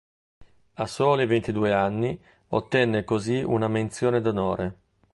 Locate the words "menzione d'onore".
3.67-4.77